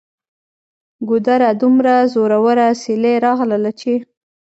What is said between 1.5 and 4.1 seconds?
دومره زوروره سیلۍ راغلله چې